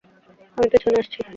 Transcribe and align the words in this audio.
আমি 0.57 0.67
পেছনে 0.69 0.99
আসছি। 0.99 1.21